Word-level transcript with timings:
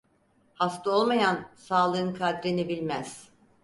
Hasta 0.55 0.91
olmayan, 0.91 1.45
sağlığın 1.55 2.13
kadrini 2.13 2.69
bilmez. 2.69 3.29